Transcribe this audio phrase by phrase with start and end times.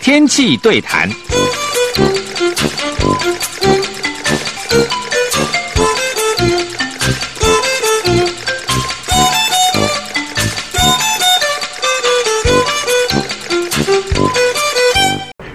[0.00, 1.08] 天气对谈。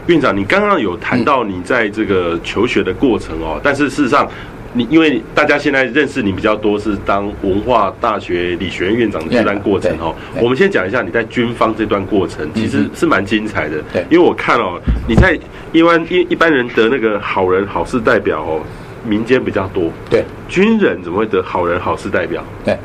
[0.05, 4.29] 院长，你刚刚有谈到你在这个求学的过程哦，但是事实上，
[4.73, 13.81] 你因为大家现在认识你比较多是当文化大学理学院院长的这段过程哦，我们先讲一下你在军方这段过程，其实是蛮精彩的。
[13.93, 15.37] 对，因为我看哦，你在
[15.71, 18.61] 一般一一般人得那个好人好事代表哦，
[19.07, 19.91] 民间比较多。
[20.09, 22.43] 对，军人怎么会得好人好事代表？
[22.65, 22.75] 对，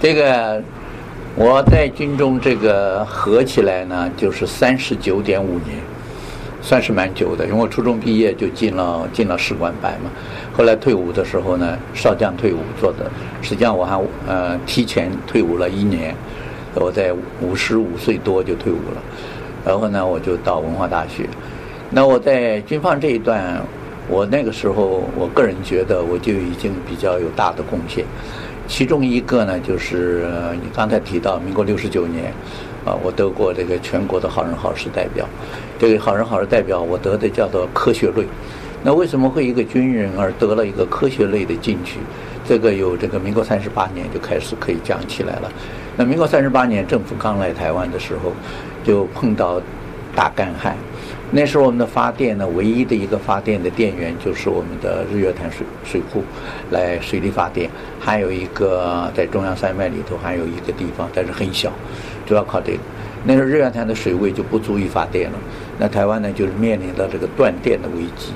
[0.00, 0.62] 这个
[1.34, 5.78] 我在军中这个合起来呢，就是三十九点五年。
[6.62, 10.10] 算是蛮久的，因为我初中毕业就进了进了士官班嘛。
[10.56, 13.10] 后来退伍的时候呢，少将退伍做的，
[13.42, 16.14] 实际上我还呃提前退伍了一年，
[16.74, 19.02] 我在五十五岁多就退伍了。
[19.66, 21.28] 然后呢，我就到文化大学。
[21.90, 23.60] 那我在军方这一段，
[24.08, 28.04] 我那个时候我个人觉得我就已经比较有大的贡献。
[28.66, 32.32] 其中一个呢，就是你刚才提到民国六十九年。
[32.86, 35.26] 啊，我得过这个全国的好人好事代表，
[35.76, 38.24] 这个好人好事代表我得的叫做科学类。
[38.86, 41.98] 那为什么会一个军人而得了一个科学类的进去？
[42.46, 45.50] 这个有这个民国三十八年就开始可以讲起来了。
[45.96, 48.32] 那民国三十八年政府刚来台湾的时候，
[48.84, 49.60] 就碰到
[50.14, 50.76] 大干旱。
[51.32, 56.22] 那时候我们的发电呢，唯一的一个发电的电源就是我们的日月潭水水库
[56.70, 61.72] 来水力发电，还有一个在中央山脉里头还有一个地方，但是很小。
[62.24, 62.78] 主要靠这个，
[63.24, 65.38] 那时候日月潭的水位就不足以发电了。
[65.76, 68.32] 那台湾呢，就是面临着这个断电的危机。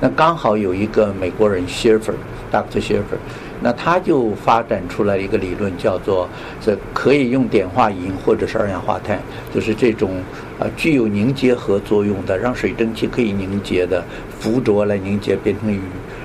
[0.00, 2.80] 那刚好有一个美国人 Schaefer，Dr.
[2.80, 3.18] Schaefer，
[3.60, 6.28] 那他就发展出来一个理论，叫做
[6.60, 9.20] 这可以用碘化银或者是二氧化碳，
[9.52, 10.12] 就是这种
[10.60, 14.04] 啊具有凝结核作用的，让水蒸气可以凝结的，
[14.38, 15.80] 附着来凝结变成雨，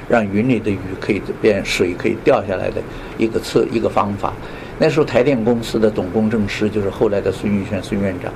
[0.08, 2.80] 让云里的雨可以变水可以掉下来的
[3.18, 4.32] 一个测一个方法。
[4.78, 8.32] 那时候台电公司的总工程师就是后来的孙运璇孙院长，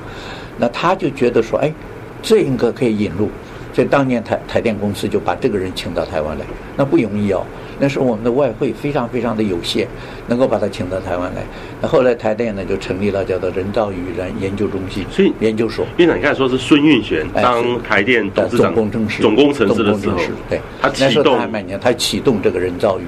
[0.58, 1.72] 那他就觉得说，哎，
[2.24, 3.30] 这应该可以引入，
[3.78, 6.44] 所以当年台台电公司就把这个人请到台湾来，
[6.78, 7.44] 那不容易哦。
[7.80, 9.88] 那时候我们的外汇非常非常的有限，
[10.28, 11.44] 能够把他请到台湾来。
[11.80, 15.86] 那后来台电呢就成立了叫做人造雨人研究中心，所以研究所。
[15.98, 20.18] 院长，你看说是孙运璇当台电董事长、总工程师、总工程师的时候，
[20.50, 23.04] 对，他启动那时候他还蛮年，他启动这个人造雨，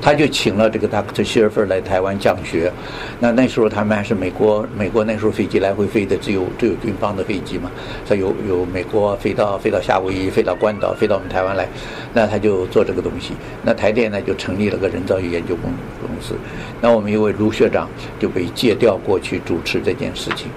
[0.00, 1.22] 他就请了这个 Dr.
[1.22, 2.72] Schaefer 来台湾讲学。
[3.20, 7.70] 那那时候他们还是美国，美国那时候飞机来回飞的只有只有军方的飞机嘛，
[8.08, 11.68] 他有有美国飞到飞到夏威夷，飞到关岛，飞到我们台湾来，
[12.14, 13.34] 那他就做这个东东西。
[13.62, 14.04] 那台电。
[14.14, 16.34] 呢就成立了个人造雨研究公公司，
[16.80, 17.88] 那我们一位卢学长
[18.20, 20.48] 就被借调过去主持这件事情。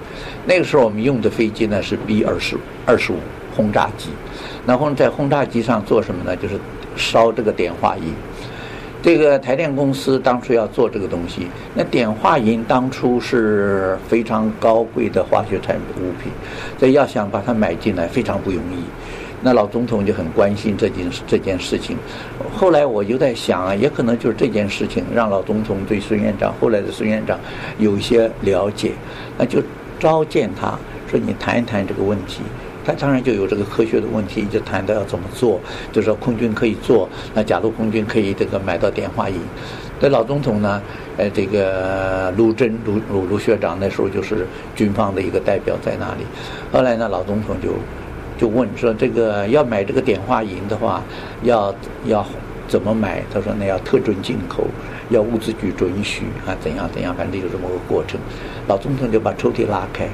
[0.46, 3.16] 那个时候我们用的飞机呢是 B 二十二十五
[3.56, 4.10] 轰炸机，
[4.64, 6.36] 然后在轰炸机上做什么呢？
[6.36, 6.54] 就是
[6.94, 8.14] 烧这个碘化银。
[9.02, 16.30] 这个台电公司当初要做这个东西，那碘化银当初是非常高贵的化学产物品，
[16.78, 18.84] 所以要想把它买进来非常不容易。
[19.40, 21.96] 那老总统就很关心这件事这件事情，
[22.52, 27.38] 后来我就在想啊，也可能就是这件事情让老总统对孙院长后来的孙院长
[27.78, 28.92] 有一些了解，
[29.38, 29.62] 那就
[30.00, 30.76] 召见他
[31.08, 32.42] 说，你谈一谈这个问题。
[32.84, 35.60] 他当然就有这个科学的问题，就谈到要怎么做，
[35.92, 39.34] 就说空军可以做，那假如空军可以这个买到电话仪，
[40.00, 40.82] 那老总统呢，
[41.18, 46.24] 呃，这个卢珍卢卢卢学长那时候就是军方的一个代表在那里，
[46.72, 47.74] 后来呢，老总统就。
[48.38, 51.02] 就问说，这个要买这个碘化银的话，
[51.42, 51.74] 要
[52.06, 52.24] 要
[52.68, 53.22] 怎么买？
[53.34, 54.64] 他说那要特准进口，
[55.10, 58.18] 要物资局准许啊，怎样怎样，反正有这么个过程。
[58.68, 60.08] 老总统就把抽屉拉开，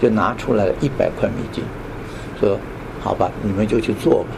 [0.00, 1.62] 就拿出来了一百块美金，
[2.40, 2.58] 说
[3.00, 4.30] 好吧，你们就去做吧。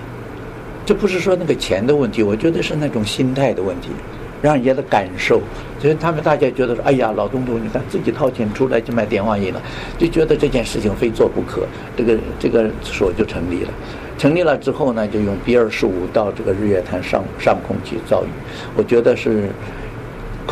[0.85, 3.91] 这不是说那个钱的问题，我觉得是那种心态的问题。
[4.43, 5.41] 让人家的感受，
[5.81, 9.61] 所以他们大家觉得说：“哎呀，老东东，你看自己掏钱出来就买电话音了，
[9.99, 11.67] 就觉得这件事情非做不可。”
[11.97, 13.71] 这个这个所就成立了。
[14.17, 18.29] 成立了之后呢，就用 B 二十五到这个日月潭上上空去造雨。
[18.77, 19.51] 我觉得是。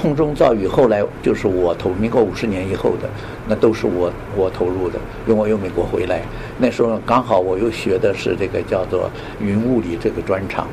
[0.00, 3.10] 空中造雨，后来就是我投，民国五十年以后的，
[3.48, 4.96] 那都是我我投入的，
[5.26, 6.22] 因为我又美国回来，
[6.56, 9.10] 那时候刚好我又学的是这个叫做
[9.40, 10.68] 云物理这个专长，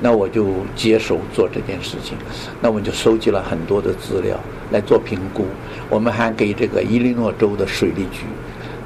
[0.00, 0.46] 那我就
[0.76, 2.16] 接手做这件事情，
[2.60, 4.38] 那我就收集了很多的资料
[4.70, 5.44] 来做评估，
[5.90, 8.26] 我们还给这个伊利诺州的水利局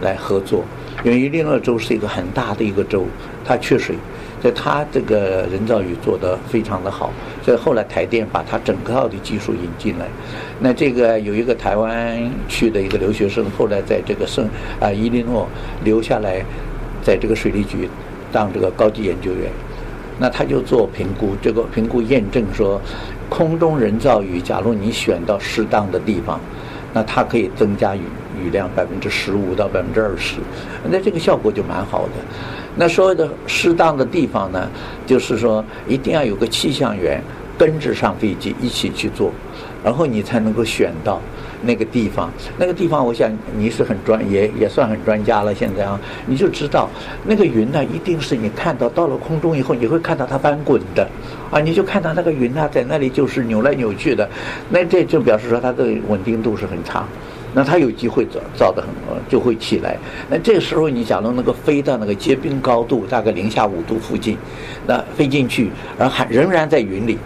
[0.01, 0.65] 来合作，
[1.05, 3.05] 因为伊利诺州是一个很大的一个州，
[3.45, 3.95] 它缺水。
[4.43, 7.13] 所以他这个人造雨做得非常的好，
[7.45, 10.07] 所以后来台电把他整套的技术引进来。
[10.59, 14.49] 那这个有一个台湾去的一个留学生，后来在这个圣
[14.81, 15.49] 啊伊利诺
[15.85, 16.45] 留下来，
[17.05, 17.89] 在这个水利局
[18.33, 19.49] 当这个高级研究员。
[20.19, 22.81] 那他就做评估，这个评估验证说，
[23.29, 26.39] 空中人造雨，假如你选到适当的地方，
[26.93, 28.01] 那它可以增加雨
[28.45, 30.37] 雨量百分之十五到百分之二十，
[30.91, 32.13] 那这个效果就蛮好的。
[32.77, 34.69] 那所谓的适当的地方呢，
[35.07, 37.23] 就是说一定要有个气象员
[37.59, 39.31] 跟着上飞机一起去做，
[39.85, 41.21] 然后你才能够选到。
[41.65, 42.29] 那个地方，
[42.59, 45.55] 那个地方，我想你是很专业，也算很专家了。
[45.55, 45.97] 现在啊，
[46.27, 46.91] 你就知道
[47.25, 51.09] 那个云呢，一定是你看到到了空中以后，你会看到它翻滚的，
[51.53, 54.29] 啊，你就看到那个云呢，在那里就是扭来扭去的，
[54.71, 57.05] 那这就表示说它的稳定度是很差，
[57.55, 58.89] 那它有机会造造的很
[59.29, 59.97] 就会起来。
[60.29, 64.37] 那这个时候你假如能够飞到那个结冰高度，大概零下五度附近，
[64.87, 67.19] 那飞进去，而还仍然在云里。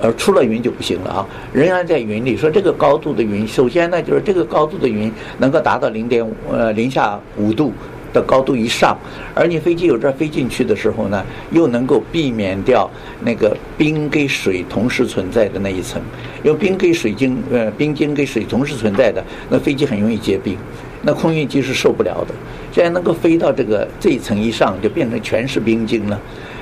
[0.00, 1.26] 而出了云就不行了啊！
[1.52, 7.72] 仍然在云里，说这个高度的云，首先呢，就是这个高度的云能够达到零点五呃零下五度
[8.12, 8.96] 的高度一上，
[9.34, 12.90] 而你飞机有这飞进去的时候呢，又能够避免掉
[13.24, 16.00] 那个冰跟水同时存在的那一层，
[16.42, 20.56] 因为冰跟水晶呃冰晶跟水同时存在的，那飞机很容易结冰，
[21.02, 22.34] 那空运机是受不了的。
[22.70, 26.20] 既然能够飞到这个这一层以上，就变成全是冰晶了。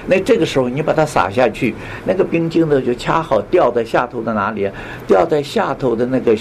[0.09, 4.73] 那这个时候你把它撒下去，那个冰晶呢就恰好掉在下头的哪里啊？
[5.07, 6.37] 掉在下头的那个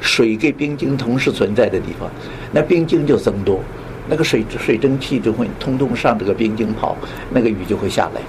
[0.00, 2.10] 水跟冰晶同时存在的地方，
[2.52, 3.60] 那冰晶就增多，
[4.08, 6.96] 那个水水蒸气就会通通上这个冰晶跑，
[7.30, 8.20] 那个雨就会下来。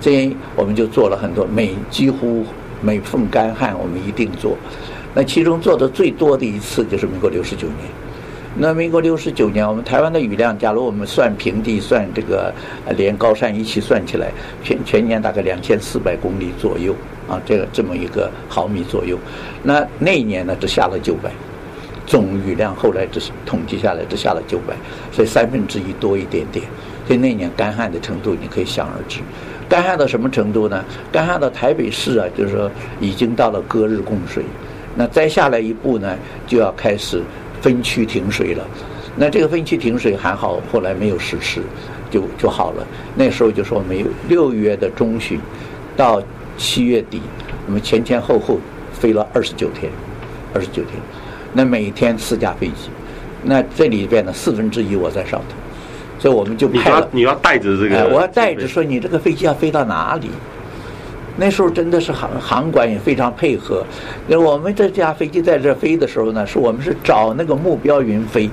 [0.00, 2.44] 这样我们就做了很多，每几乎
[2.82, 4.56] 每逢干旱我们一定做。
[5.14, 7.78] 那其中做的最多的一次就是民国六十九年。
[8.56, 12.54] 那民国六十九年，我们台湾的雨量，假如我们算平地，算这个
[12.96, 14.30] 连高山一起算起来，
[14.62, 16.94] 全全年大概两千四百公里左右
[17.28, 19.18] 啊，这个这么一个毫米左右。
[19.64, 21.32] 那那一年呢，只下了九百，
[22.06, 24.74] 总雨量后来只是统计下来只下了九百，
[25.12, 26.64] 所以三分之一多一点点。
[27.06, 29.20] 所以那年干旱的程度，你可以想而知。
[29.68, 30.84] 干旱到什么程度呢？
[31.12, 32.70] 干旱到台北市啊，就是说
[33.00, 34.44] 已经到了隔日供水。
[34.94, 36.16] 那再下来一步呢，
[36.46, 37.22] 就要开始。
[37.62, 38.62] 分区停水了，
[39.16, 41.62] 那这个分区停水还好，后来没有实施，
[42.10, 42.86] 就就好了。
[43.14, 45.40] 那时候就说没有六月的中旬
[45.96, 46.22] 到
[46.58, 47.22] 七月底，
[47.66, 48.58] 我们前前后后
[48.92, 49.90] 飞了二十九天，
[50.52, 51.00] 二十九天，
[51.54, 52.90] 那每天四架飞机，
[53.44, 55.54] 那这里边的四分之一我在上头，
[56.18, 60.28] 所以我们就派了你要，你要带着这个，我要带着说你这个飞机要飞到哪里。
[61.36, 63.84] 那时候真的是航航管也非常配合，
[64.28, 68.50] 那我们这架飞机在这飞的时候呢，是我们是找那个目标云飞。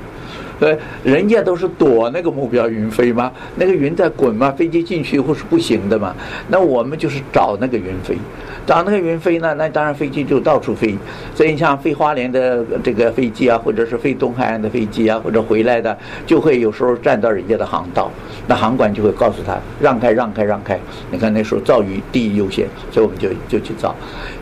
[0.61, 6.15] 对，人家都是躲那个目标云飞嘛，那个云在滚嘛，飞机进去或是不行的嘛。
[6.49, 8.15] 那我们就是找那个云飞，
[8.63, 10.95] 找那个云飞呢，那当然飞机就到处飞。
[11.33, 15.97] 所以你像飞花莲的这个飞机啊，或者是飞东海岸的飞机啊，或者回来的，
[16.27, 18.11] 就会有时候占到人家的航道，
[18.45, 20.79] 那航管就会告诉他让开，让开，让开。
[21.09, 23.95] 你看那时候造雨第一优先，所以我们就就去造。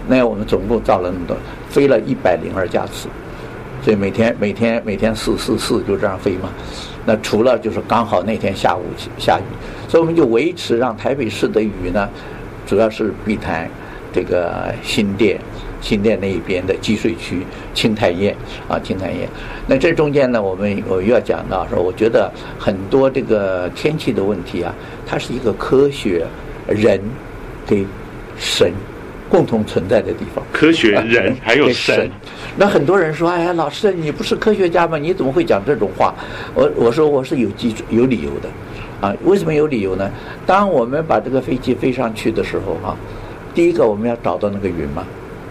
[0.10, 1.38] 那我们总共造了那么多，
[1.69, 3.07] 飞了一百零二架次。
[3.81, 6.49] 所以每天每天每天四四四就这样飞嘛，
[7.05, 8.83] 那除了就是刚好那天下午
[9.17, 9.43] 下雨，
[9.87, 12.09] 所以我们就维持让台北市的雨呢，
[12.65, 13.69] 主要是碧潭
[14.11, 15.39] 这个新店
[15.81, 18.35] 新店那一边的积水区清潭堰
[18.68, 19.27] 啊清潭堰，
[19.65, 24.75] 那这中间呢，我们我又要讲到说，我觉得很多这个天气的问题啊，
[25.07, 26.27] 它是一个科学
[26.68, 26.99] 人
[27.65, 27.85] 给
[28.37, 28.73] 神。
[29.30, 32.09] 共同存在的地方，科学人 还有神。
[32.57, 34.98] 那很多人说：“哎呀，老师，你不是科学家吗？
[34.98, 36.14] 你怎么会讲这种话？”
[36.56, 40.09] 我我说我是有基础、有理由的，啊，为什么有理由呢？
[40.45, 42.98] 当我们把这个飞机飞上去的时候，啊，
[43.54, 45.06] 第一个我们要找到那个云嘛，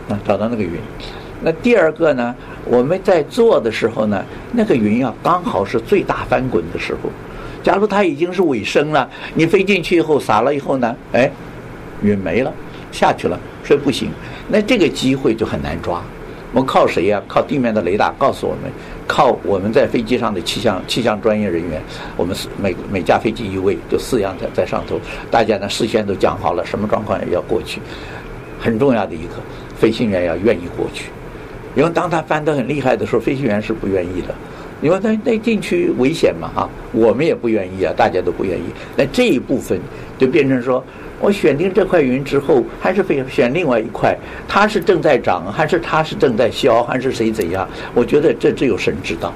[0.09, 0.73] 啊，找到那个云。
[1.41, 7.11] 那第二个呢，我们在做的时候呢，那个云要刚好是最大翻滚的时候。
[7.63, 11.31] 假如它已经是尾声了，你飞进去以后撒了以后呢，哎，
[12.03, 12.53] 云没了，
[12.92, 13.38] 下去了。
[13.64, 14.11] 说不行，
[14.49, 16.02] 那这个机会就很难抓。
[16.52, 17.23] 我们靠谁呀？
[17.28, 18.73] 靠地面的雷达告诉我们，
[19.07, 21.83] 靠我们在飞机上的气象气象专业人员。
[22.16, 24.99] 我们每每架飞机一位，就四样在在上头，
[25.30, 27.83] 大家呢事先都讲好了，什么状况要过去。
[28.59, 29.35] 很重要的一个，
[29.76, 31.11] 飞行员要愿意过去，
[31.76, 34.35] 因为当他翻得很厉害的时候，飞行员是不愿意的，
[34.80, 38.64] 因为那那禁区危险嘛哈，我们也不愿意啊，大家都不愿意。
[38.97, 39.78] 那这一部分
[40.19, 40.85] 就变成说。
[41.21, 47.69] 我选定这块云之后，还是非选另外一块，它是正在长，还是它是正在消，还是谁怎样？
[47.93, 49.35] 我觉得这只有神知道，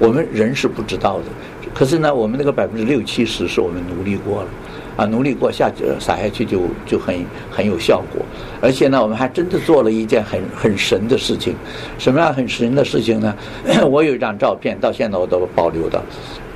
[0.00, 1.26] 我们人是不知道的。
[1.72, 4.48] 可是呢，我们那个百分之六七十是我们努力过了，
[4.96, 8.20] 啊，努力过下去撒下去就就很很有效果。
[8.60, 11.54] 而且呢，我们还真的做了一件很很神的事情。
[11.98, 13.32] 什么样很神的事情呢？
[13.88, 16.02] 我有一张照片，到现在我都保留的。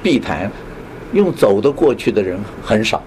[0.02, 0.50] 碧潭
[1.12, 3.00] 用走的过去的人很少，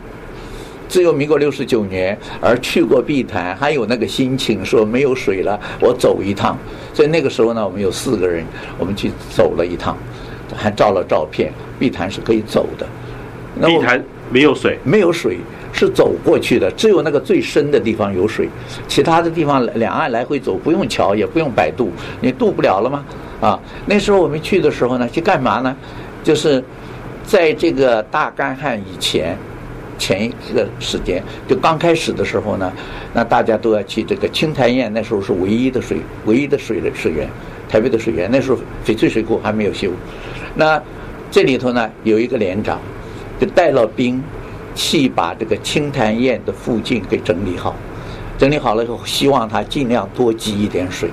[0.89, 6.58] 只有民国六十九年而去过碧潭，还有那个心情说没有水了，我走一趟。
[6.93, 8.43] 所以那个时候呢，我们有四个人，
[8.77, 9.96] 我们去走了一趟，
[10.53, 11.53] 还照了照片。
[11.77, 12.86] 碧潭是可以走的。
[13.55, 15.38] 那碧潭没有水，没有水
[15.72, 18.50] 是走过去的，只有那个最深的地方有水，
[18.88, 23.05] 其他的地方两岸来回走，不用桥，也不用摆渡，你渡不了了吗？
[23.39, 25.75] 啊，那时候我们去的时候呢，去干嘛呢？
[26.22, 26.62] 就是
[27.24, 29.38] 在这个大干旱以前，
[30.00, 32.74] 前一个时间，就刚开始的时候呢，
[33.13, 37.29] 那大家都要去这个清潭堰，那时候是唯一的水，唯一的水的水源，
[37.70, 39.91] 台北的水源，那时候翡翠水库还没有修，
[40.56, 40.82] 那
[41.29, 42.79] 这里头呢有一个连长。
[43.39, 44.22] 就带了兵，
[44.75, 47.74] 去把这个清潭堰的附近给整理好，
[48.38, 51.10] 整理好了以后，希望他尽量多积一点水，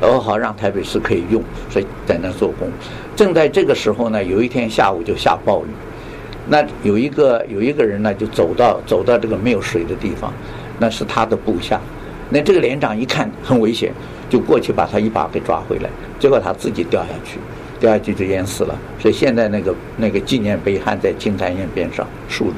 [0.00, 2.68] 然后好让台北市可以用，所以在那做工。
[3.14, 5.68] 正在这个时候呢，有一天下午就下暴雨，
[6.50, 10.30] 那有一个有一个人呢，就走到走到这个没有水的地方，
[10.78, 11.80] 那是他的部下，
[12.28, 13.92] 那这个连长一看很危险，
[14.28, 15.88] 就过去把他一把给抓回来，
[16.18, 17.38] 结果他自己掉下去。
[17.78, 22.56] 掉下去就淹死了，所以现在那个那个纪念碑还在清潭堰边上竖着。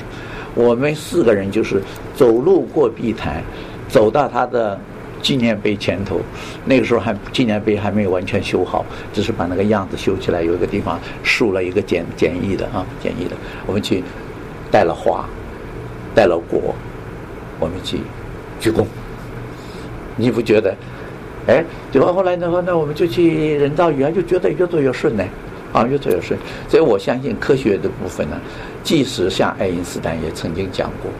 [0.52, 1.80] 我们四个人就是
[2.12, 3.40] 走路过碧潭，
[3.88, 4.76] 走到他的
[5.22, 6.20] 纪念碑前头。
[6.66, 10.42] 那个时候还纪念碑还没有完全修好，只是把那个样子修起来。
[10.42, 13.36] 有一个地方竖了一个简简易的啊，简易的。
[13.66, 14.02] 我们去
[14.70, 15.24] 带了花，
[16.14, 16.74] 带了果，
[17.58, 18.00] 我们去
[18.60, 18.84] 鞠躬。
[20.16, 20.74] 你不觉得？
[21.48, 25.24] 哎，结果后来的话，那我们就去人造雨啊，就觉得越做越顺呢，
[25.72, 26.38] 啊，越做越顺。
[26.68, 28.40] 所以我相信科学的部分呢，
[28.84, 31.10] 即使像爱因斯坦也曾经讲过，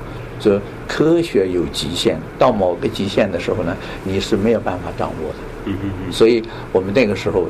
[0.51, 5.35] 说科学有极限，到某个极限的时候呢，你是没有办法掌握的。
[5.67, 6.13] 嗯嗯嗯。
[6.13, 7.47] 所以我们那个时候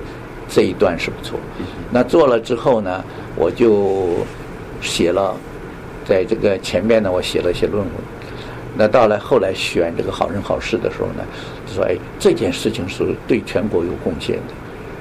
[0.49, 1.39] 这一段是不错。
[1.91, 3.05] 那做了之后呢，
[3.37, 4.25] 我就
[4.81, 5.35] 写了，
[6.05, 7.93] 在这个前面呢，我写了一些论文。
[8.77, 11.25] 那到了后来选这个好人好事的时候呢，
[11.67, 14.55] 就说哎，这件事情是对全国有贡献的。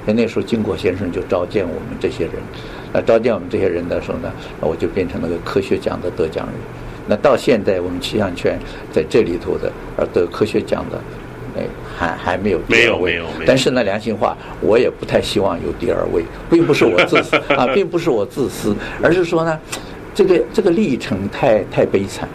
[0.04, 2.34] 那那时候经国先生就召见我们这些人，
[2.92, 4.30] 那召见我们这些人的时候呢，
[4.60, 6.54] 我就变成那个科学奖的得奖人。
[7.12, 8.58] 那到现在我们气象圈
[8.90, 10.98] 在这里头的而得科学奖的，
[11.58, 13.12] 哎，还还没有第二位。
[13.12, 13.42] 没有没有。
[13.46, 19.60] 但是呢，良心话，我也不太希望有第二位，并不是我自私 啊，并不是我自私，而是说呢，
[20.14, 22.26] 这个这个历程太太悲惨。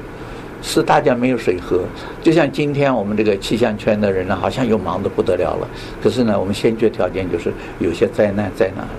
[0.62, 1.82] 是大家没有水喝，
[2.22, 5.68] 就像今天我们这个气象圈的人呢，好像又忙得不得了了。
[6.04, 8.90] 可是呢，我们先决条件就是有些灾难在哪里，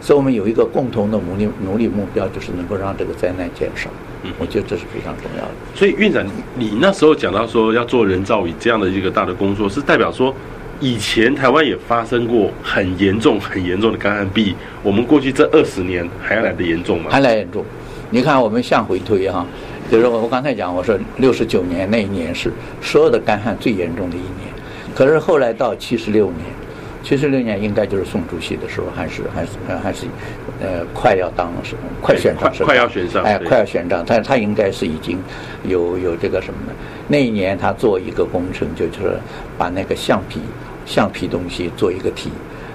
[0.00, 3.90] 所以我们有一个共同的努力努力目标，就是能够让这个灾难减少。
[4.24, 5.50] 嗯，我觉得这是非常重要的。
[5.74, 6.24] 所以院长，
[6.56, 10.34] 你那时候讲到说要做人造雨这样的一个大的工作，是代表说
[10.80, 17.10] 以前台湾也发生过很严重、很严重的干旱，比我们过去这二十年还要来得严重吗？
[17.10, 17.64] 还来严重。
[18.10, 19.46] 你看，我们向回推哈。
[19.90, 22.50] 就是我我刚才讲，我说六十九年那一年是
[22.80, 24.48] 所有的干旱最严重的一年，
[24.94, 26.46] 可是后来到七十六年，
[27.02, 29.50] 七十六年应该就是宋主席的时候，还是还是
[29.82, 30.06] 还是
[30.60, 35.18] 呃快要当是快选上是快要选上，哎快要选上，但他应该是已经
[35.64, 36.72] 有有这个什么呢？
[37.08, 39.18] 那一年他做一个工程，就是
[39.56, 40.40] 把那个橡皮
[40.84, 42.30] 橡皮东西做一个体，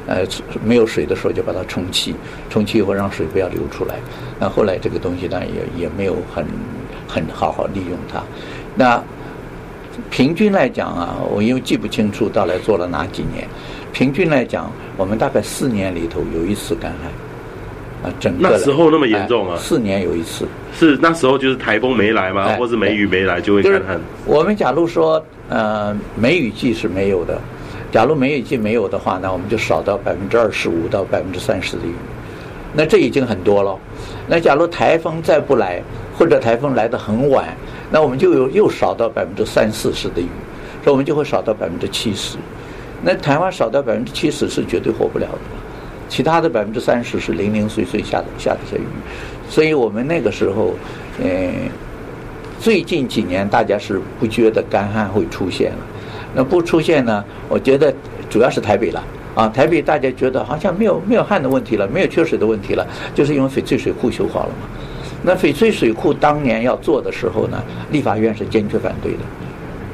[0.07, 0.25] 呃
[0.63, 2.15] 没有水的时候就把它充气，
[2.49, 3.95] 充气以后让水不要流出来。
[4.39, 6.45] 那后来这个东西呢也也没有很。
[7.09, 8.21] 很好好利用它，
[8.75, 9.01] 那
[10.09, 13.47] 平均来讲啊，我因为记不清楚到来做了哪几年，
[13.93, 17.09] 平均来讲，我们大概四年里头有一次干旱，
[18.07, 22.45] 啊，整个那时候那么严重啊，哎，四年有一次，是那时候就是台风没来吗？
[22.45, 23.99] 哎，或是梅雨没来就会干旱？
[24.25, 27.39] 我们假如说呃梅雨季是没有的，
[27.91, 31.93] 假如梅雨季没有的话，那我们就少到百分之二十五到百分之三十的雨，
[32.73, 33.77] 那这已经很多了。
[34.27, 35.81] 那假如台风再不来，
[36.17, 37.47] 或者台风来的很晚，
[37.89, 40.29] 那我们就有又少到百分之三四十的雨，
[40.83, 42.37] 所以我们就会少到百分之七十。
[43.01, 45.39] 那台湾少到百分之七十是绝对活不了的，
[46.07, 48.85] 其他的百分之三十是零零碎碎下的下的些雨。
[49.49, 50.73] 所以我们那个时候，
[51.23, 51.51] 呃，
[52.59, 55.77] 最近几年大家是不觉得干旱会出现了。
[56.35, 57.23] 那不出现呢？
[57.47, 57.93] 我觉得
[58.29, 59.03] 主要是台北了。
[59.35, 62.83] 啊，台北大家觉得好像没有没有旱的问题了，没有缺水的问题了，
[63.13, 64.67] 就是因为翡翠水库修好了嘛。
[65.21, 69.19] 那翡翠水库当年要做的时候呢，立法院是坚决反对的。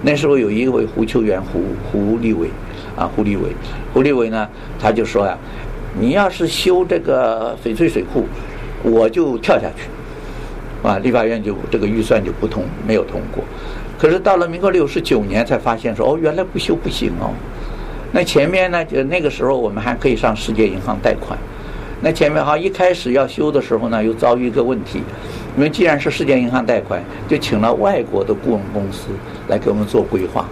[0.01, 2.47] 那时候有一位胡秋元胡胡立伟，
[2.95, 3.49] 啊胡立伟，
[3.93, 4.47] 胡立伟呢
[4.79, 5.37] 他就说呀，
[5.99, 8.25] 你要是修这个翡翠水库，
[8.83, 9.89] 我就跳下去。
[10.87, 13.43] 啊，立法院就这个预算就不通，没有通过。
[13.97, 17.31] 可是到了民国六十九年才发现说，哦，原来不修不行哦。
[18.11, 21.39] 那前面呢，就那个时候我们还可以上世界银行贷款。
[22.01, 25.01] 那前面哈一开始要修的时候呢，又遭遇一个问题，
[25.55, 29.07] 因为既然是世界银行贷款，就请了外国的顾问公司
[29.47, 30.45] 来给我们做规划。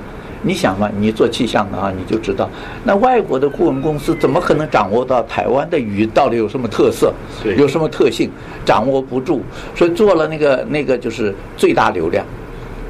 [0.43, 2.49] 你想嘛，你做气象的啊，你就知道，
[2.83, 7.13] 那外国的顾问公司怎么可能掌握到台湾的雨到底有什么特色，
[7.57, 8.29] 有什么特性，
[8.65, 9.41] 掌握不住，
[9.75, 12.25] 所以做了那个那个就是最大流量，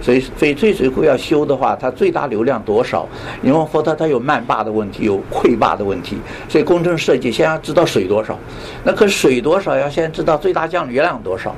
[0.01, 3.05] 所以翡翠水库要修的话，它最大流量多少？
[3.43, 6.17] 因为否则它有漫坝的问题，有溃坝的问题，
[6.48, 8.38] 所以工程设计先要知道水多少，
[8.84, 11.53] 那可水多少要先知道最大降雨量多少。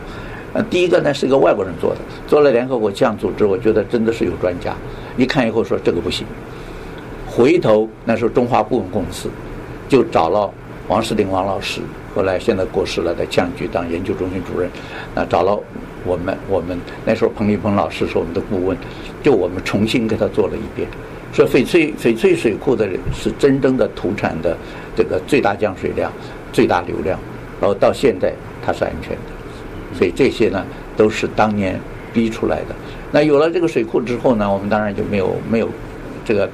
[0.54, 1.98] 呃，第一个呢是一个外国人做的，
[2.28, 4.72] 做了联合国气象组织，我觉得真的是有专家。
[5.18, 6.26] 一看以后说这个不行，
[7.28, 9.30] 回头那时候中华顾问公司
[9.88, 10.52] 就找了
[10.88, 11.82] 王世林王老师，
[12.16, 14.70] 后来现在过世了，在气象局当研究中心主任。
[15.16, 15.58] 那找了
[16.06, 18.78] 我们，我们那时候彭立鹏老师是我们的顾问，
[19.22, 20.88] 就我们重新给他做了一遍，
[21.32, 24.58] 说翡翠翡翠水库的是真正的土产的
[24.96, 26.12] 这个最大降水量、
[26.52, 27.20] 最大流量，
[27.62, 28.34] 然后到现在
[28.66, 30.66] 它是安全的，所以这些呢
[30.98, 31.80] 都是当年
[32.12, 32.76] 逼出来的。
[33.14, 35.70] 那有了这个水库之后呢，我们当然就没有没有
[36.26, 36.50] 这个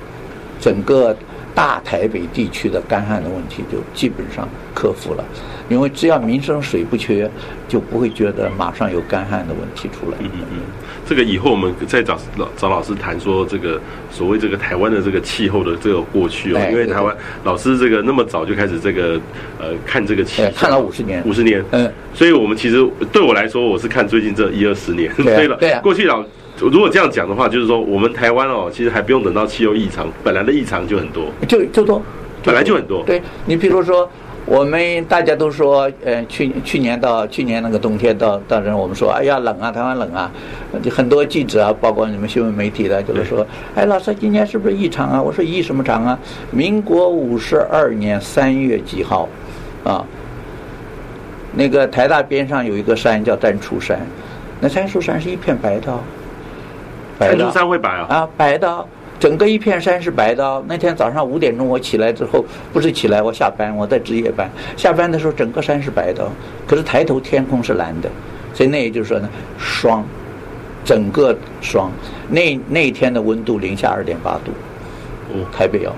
[0.59, 1.15] 整个
[1.55, 5.23] 大台北地区的干旱的问题就基本上克服了，
[5.69, 7.31] 因为只要民生水不缺，
[7.67, 10.17] 就不会觉得马上有干旱的问题出来。
[10.19, 10.59] 嗯嗯嗯，
[11.07, 13.79] 这个以后我们再找老找老师谈说这个
[14.11, 19.19] 所谓这个台湾的这个气候的这个过去哦，因为台湾老师这个那么早就开始这个
[19.59, 26.21] 呃看这个气候，看了五十年，五十年，嗯，所以我们其实对我来说，我是看最近这一二十年，对了，对啊， 过去老。
[26.67, 32.01] 如果这样讲的话，就是说我们台湾哦，其实还不用等到气候异常，本来的异常就很多，就就多，
[32.43, 33.03] 本来就很多。
[33.05, 34.09] 对，你比如说，
[34.45, 40.31] 我们大家都说，呃，去去年到去年那个冬天到到这，我们说，哎呀冷啊，台湾冷啊，
[40.81, 45.21] 就很多记者啊，包括你们新闻媒体的，就是说，哎，老师今年是不是异常啊？
[45.21, 46.19] 我说异什么常啊？
[46.51, 49.29] 民国五十二年三月几号，
[49.83, 50.03] 啊，
[51.53, 53.99] 那个台大边上有一个山叫丹初山，
[54.59, 55.93] 那丹初山是一片白的。
[57.19, 58.07] 丹初山会白啊？
[58.09, 58.85] 啊，白的，
[59.19, 60.63] 整个一片山是白的。
[60.67, 64.49] 那天早上五点钟我起来之后，不是起来，我下班，我在值夜班。
[64.77, 66.25] 下班的时候，整个山是白的，
[66.65, 68.09] 可是抬头天空是蓝的，
[68.53, 70.03] 所以那也就是说呢，霜，
[70.85, 71.91] 整个霜。
[72.29, 74.51] 那那一天的温度零下二点八度，
[75.33, 75.91] 哦，台北哦，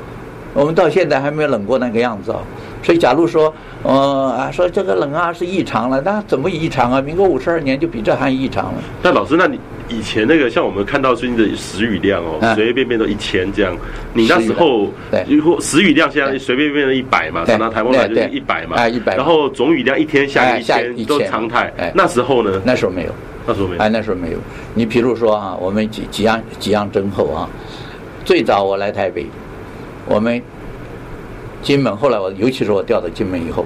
[0.55, 2.39] 我们到现在还没有冷过那个样子哦。
[2.83, 3.53] 所以，假如说，
[3.83, 6.99] 呃啊，说这个冷啊是异常了，那怎么异常啊？
[6.99, 8.81] 民国五十二年就比这还异常了。
[9.03, 9.59] 那老师，那你？
[9.91, 13.75] 以前那个像我们看到最近的时雨量哦，随随便便都一千这样。
[14.13, 14.89] 你那时候，
[15.27, 19.15] 如果时雨量现在随便便都一百嘛，拿台湾来就是一百嘛，一百。
[19.15, 21.71] 然后总雨量一天下一千都常态。
[21.93, 22.61] 那时候呢？
[22.65, 23.11] 那时候没有，
[23.45, 23.81] 那时候没有。
[23.81, 24.37] 哎，那时候没有。
[24.73, 27.49] 你比如说啊，我们几几样几样征候啊。
[28.23, 29.25] 最早我来台北，
[30.05, 30.41] 我们
[31.61, 33.65] 金门，后来我尤其是我调到金门以后。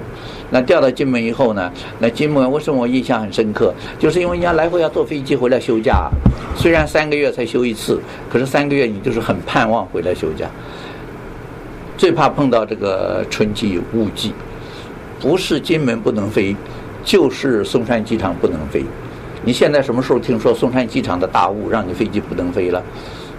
[0.50, 1.72] 那调到金门以后呢？
[1.98, 3.74] 那金门为什么我印象很深刻？
[3.98, 6.08] 就是因为人家来回要坐飞机回来休假，
[6.54, 10.46] 虽然三个月才休一次，可是三个月你就是很盼望回来休假。
[11.96, 14.32] 最怕碰到这个春季雾季，
[15.18, 16.54] 不是金门不能飞，
[17.02, 18.84] 就是松山机场不能飞。
[19.44, 22.82] 你现在什么时候听说松山机场的大雾让你飞机不能飞了？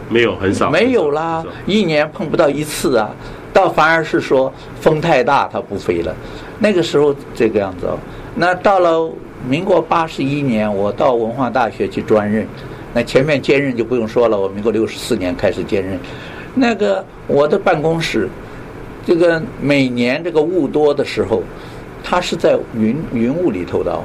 [0.10, 0.70] 没有，很少。
[0.70, 3.10] 没有啦，一年碰不到一次啊。
[3.58, 6.16] 倒反而是说风太大，它不飞了。
[6.60, 7.98] 那个时候这个样子哦。
[8.36, 9.12] 那到了
[9.50, 12.48] 民国八十一年，我到文化大学去专任。
[12.94, 16.00] 那前面兼任就不用说了，我民国六十四年开始兼任。
[16.54, 18.30] 那个我的办公室，
[19.04, 21.42] 这个每年这个雾多的时候，
[22.04, 24.04] 它是在云云雾里头的哦。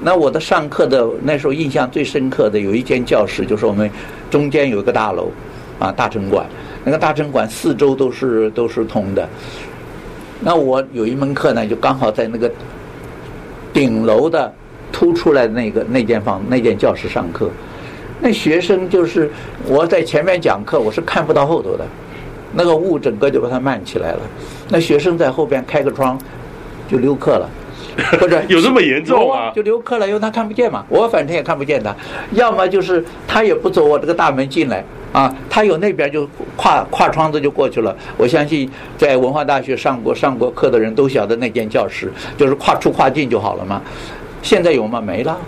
[0.00, 3.88] 那我的上课的那时候印象最深刻的有一间教室，就是我们
[4.28, 5.30] 中间有一个大楼，
[5.78, 6.44] 啊，大城馆。
[6.84, 9.28] 那个大城馆四周都是都是通的，
[10.40, 12.50] 那我有一门课呢，就刚好在那个
[13.72, 14.52] 顶楼的
[14.90, 17.48] 凸出来的那个那间房那间教室上课，
[18.20, 19.30] 那学生就是
[19.66, 21.84] 我在前面讲课，我是看不到后头的，
[22.52, 24.20] 那个雾整个就把它漫起来了，
[24.68, 26.18] 那学生在后边开个窗
[26.88, 27.48] 就溜课了，
[28.18, 29.52] 或者 有这么严重啊？
[29.54, 31.94] 就溜课了，因为他看不见嘛，我反正也看不见他，
[32.32, 34.84] 要么就是他也不走我这个大门进来。
[35.12, 37.94] 啊，他有那边就跨跨窗子就过去了。
[38.16, 43.82] 我相信在文化大学上过上过课的人都晓得那间教室，就是跨出跨进就好了嘛。
[44.42, 45.00] 现在有吗？
[45.00, 45.38] 没了。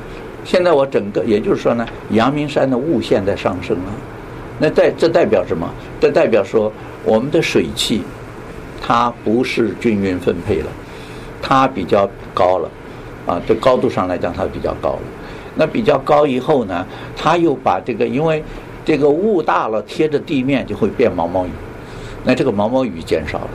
[0.44, 3.92] 现在我整个，也就是说呢，阳明山的雾现在上升了。
[4.58, 5.66] 那代这代表什么？
[5.98, 6.70] 这代表说
[7.02, 8.02] 我们的水汽，
[8.86, 10.66] 它不是均匀分配了，
[11.40, 12.70] 它比较高了。
[13.26, 15.00] 啊，这高度上来讲，它比较高了。
[15.56, 16.84] 那比较高以后呢，
[17.16, 18.44] 他又把这个，因为
[18.84, 21.50] 这个雾大了，贴着地面就会变毛毛雨，
[22.24, 23.50] 那这个毛毛雨减少了。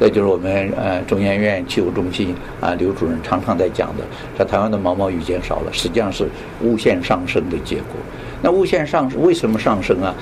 [0.00, 4.02] 这就是我们呃中研院气候中心啊刘主任常常在讲的，
[4.36, 6.28] 说台湾的毛毛雨减少了，实际上是
[6.60, 7.94] 雾线上升的结果。
[8.42, 10.12] 那雾线上升为什么上升啊？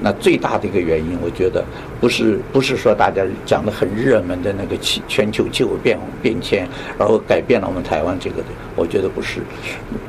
[0.00, 1.64] 那最大的一个原因，我觉得
[2.00, 9.40] 不是不是说大家讲的很热门的那个气全球气候变变迁，然后改变了我们台湾这个的，我觉得不是。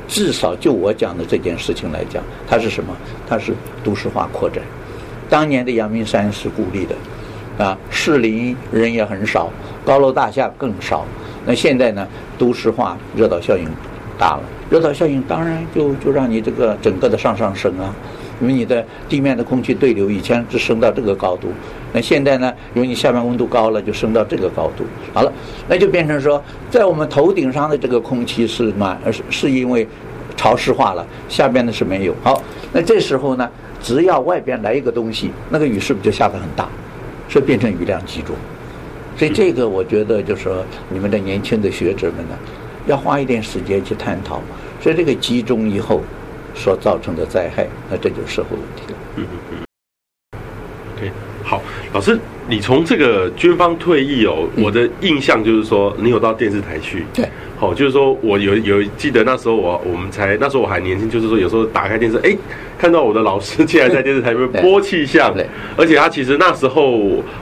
[0.07, 2.95] 至少就我讲的这件事情来讲，它是什么？
[3.27, 4.63] 它是都市化扩展。
[5.29, 6.95] 当年的阳明山是孤立的。
[7.57, 9.51] 啊，士林人也很少，
[9.83, 11.05] 高楼大厦更少。
[11.45, 13.67] 那现在呢，都市化热岛效应
[14.17, 17.93] 大了，热岛效应当然就就让你这个整个的上上升啊，
[18.41, 21.49] 因为你的地面的空气对流以前只升到这个高度，
[21.93, 24.85] 那现在呢，因为你下面温度高了，就升到这个高度。
[25.13, 25.31] 好了，
[25.67, 29.87] 那就变成说，在我们头顶上的这个空气是满，是是因为
[30.35, 32.15] 潮湿化了，下边的是没有。
[32.23, 33.49] 好，那这时候呢，
[33.81, 36.67] 只要外边来一个东西，那个雨是不是就下得很大？
[37.27, 38.35] 是变成雨量集中，
[39.15, 42.35] 所以这个我觉得就是说，你们的年轻的学者们呢，
[42.87, 44.41] 要花一点时间去探讨。
[44.81, 46.01] 所以这个集中以后
[46.59, 48.99] 所造成的灾害，那这就是社会问题了。
[49.15, 49.63] 嗯嗯嗯。
[50.97, 51.11] OK，
[51.43, 51.61] 好，
[51.93, 57.05] 老师，你从这个军方退役哦，我的印象就是说，你有到电视台去。
[57.13, 57.29] 对。
[57.59, 62.33] 好，就是说我有有记得那时候我我们才那时候我还年轻，就是说有时候打开电视，哎，
[62.77, 65.35] 看到我的老师竟然在电视台里面 播气象，
[65.75, 66.97] 而且他其实那时候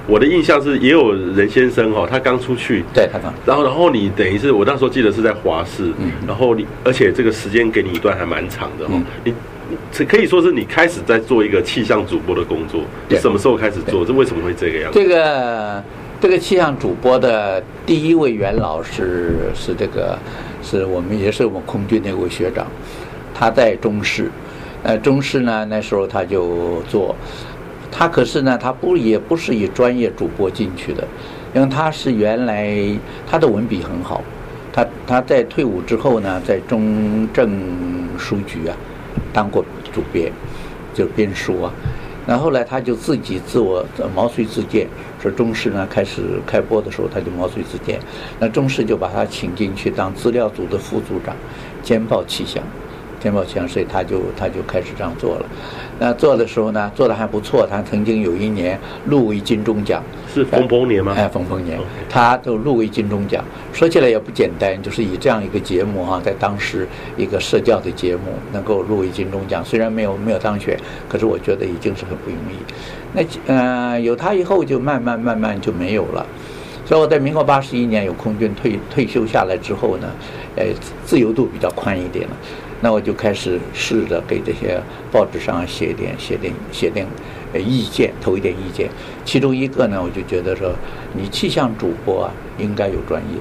[0.07, 9.31] 我的印象是也有任先生哈，他刚出去，对，他刚，然后然后你等于是我那时候记得是在华视，嗯，然后你而且这个时间给你一段还蛮长的哈，你
[9.91, 14.03] 这可以说是你开始在做一个气象主播的工作，你什么时候开始做？
[14.03, 14.99] 这为什么会这个样子？
[14.99, 15.83] 这个。
[16.19, 20.17] 这个气象主播的第一位元老是是这个，
[20.63, 22.65] 是我们也是我们空军那位学长，
[23.35, 24.31] 他在中视，
[24.81, 27.15] 呃，中视呢那时候他就做，
[27.91, 31.07] 他可是呢他不也不是以专业主播进去的，
[31.53, 32.75] 因为他是原来
[33.29, 34.23] 他的文笔很好，
[34.73, 37.61] 他他在退伍之后呢，在中正
[38.17, 38.75] 书局啊
[39.31, 40.31] 当过主编，
[40.95, 41.71] 就编书啊。
[42.25, 44.85] 然后来，他就自己自我毛遂自荐，
[45.21, 47.99] 说中视呢开始开播的时候，他就毛遂自荐。
[48.39, 51.35] 那中视就把他请进去当资料组的副组长，
[51.81, 52.63] 兼报气象，
[53.19, 55.45] 兼报气象，所以他就他就开始这样做了。
[55.99, 57.67] 那做的时候呢，做的还不错。
[57.69, 61.13] 他曾经有一年入围金钟奖，是冯丰年吗？
[61.17, 61.79] 哎，丰丰年，
[62.09, 63.43] 他都入围金钟奖。
[63.73, 70.79] 说起来也不简单，就是以这样一个节目啊，在当时一个社教的节目能够入围金钟奖，虽然没有没有当选，
[71.09, 72.57] 可是我觉得已经是很不容易。
[73.13, 76.25] 那呃，有他以后就慢慢慢慢就没有了。
[76.85, 80.07] 所以我在民国八十一年有空军退退休下来之后呢，
[80.57, 80.65] 呃，
[81.05, 82.35] 自由度比较宽一点了。
[82.81, 84.79] 那我就开始试着给这些
[85.11, 87.07] 报纸上写点写点写点
[87.53, 88.89] 呃意见，投一点意见。
[89.25, 90.71] 其中一个呢，我就觉得说，
[91.13, 93.39] 你气象主播啊，应该有专业。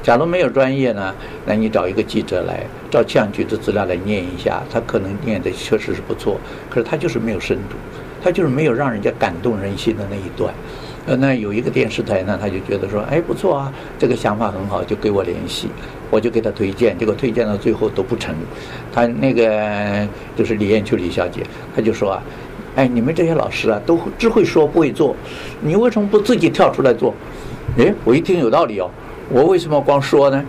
[0.00, 1.12] 假如没有专业呢，
[1.44, 6.38] 那你找一个记者来，照气象局的资料来念一下，他可能念的确实是不错，
[6.70, 7.74] 可是他就是没有深度，
[8.22, 10.54] 他就是没有让人家感动人心的那一段。
[11.04, 15.68] 呃，那有一个电视台呢，他就觉得说，哎，不错啊，这个想法很好，就给我联系，
[16.10, 18.32] 我就给他推荐，结果推荐到最后都不成。
[18.92, 21.42] 他那个就是李艳秋李小姐，
[21.74, 22.22] 他就说啊，
[22.76, 25.16] 哎，你们这些老师啊，都只会说不会做，
[25.60, 27.12] 你为什么不自己跳出来做？
[27.78, 28.88] 哎，我一听有道理哦，
[29.28, 30.44] 我为什么光说呢？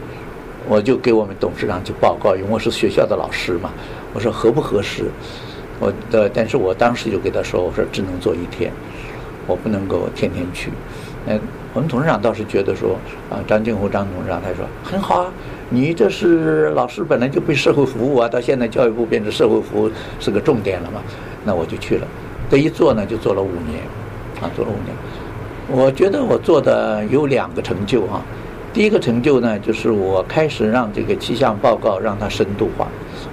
[0.67, 3.71] 我就给我们董事长去报告，因为我是学校的老师嘛，
[4.13, 5.05] 我说合不合适？
[5.79, 8.71] 我的，但是我当时就给他说，我说只能做一天。
[9.45, 10.71] 我不能够天天去，
[11.27, 11.39] 嗯，
[11.73, 12.97] 我们董事长倒是觉得说，
[13.29, 15.31] 啊，张静湖张董事长他说很好啊，
[15.69, 21.01] 你这是老师本来就被社会服务啊，到现在教育部变成社会服务是个重点了嘛，
[21.43, 22.07] 那我就去了，
[22.49, 23.81] 这一做呢就做了五年，
[24.41, 24.95] 啊，做了五年，
[25.67, 28.21] 我觉得我做的有两个成就啊，
[28.73, 32.87] 第一个成就呢就是我开始让这个气象报告让它深度化。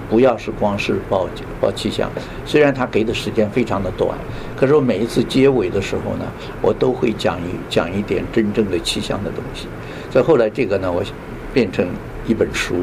[0.07, 1.27] 不要是光是报
[1.59, 2.11] 报气象，
[2.45, 4.15] 虽然它给的时间非常的短，
[4.57, 6.25] 可是我每一次结尾的时候呢，
[6.61, 9.67] 我都会讲一讲一点真正的气象的东西。
[10.11, 11.01] 所以后来这个呢，我
[11.53, 11.87] 变成
[12.27, 12.75] 一本书，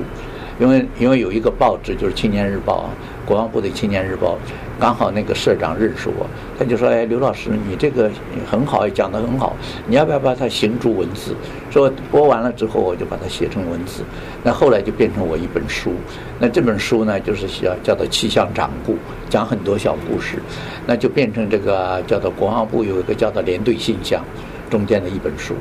[0.58, 2.90] 因为因为有一个报纸就是《青年日报》啊。
[3.28, 4.38] 国防部的青年日报，
[4.80, 6.26] 刚好那个社长认识我，
[6.58, 8.10] 他就说：“哎，刘老师，你这个
[8.50, 9.54] 很好，讲得很好，
[9.86, 11.36] 你要不要把它形诸文字？”
[11.70, 14.02] 说播完了之后，我就把它写成文字。
[14.42, 15.92] 那后来就变成我一本书。
[16.38, 18.94] 那这本书呢，就是叫叫做《气象掌故》，
[19.28, 20.38] 讲很多小故事。
[20.86, 24.24] 那就变成这个叫做国防部有一个叫做连队信箱，
[24.70, 25.54] 中间的一本书。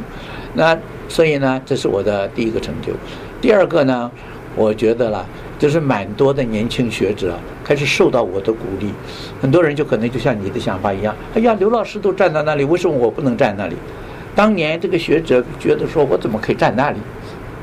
[0.53, 0.73] 那
[1.09, 2.93] 所以呢，这是我的第一个成就。
[3.41, 4.09] 第二个呢？
[4.57, 5.23] 我觉得啦，
[5.59, 8.91] 就是蛮多的年轻学者开始受到我的鼓励，
[9.39, 13.75] 很多人就可能就像你的想法一样，哎呀，刘老师都站在那里，为什么我不能站那里？
[14.35, 16.97] 当年这个学者觉得说，我怎么可以站那里？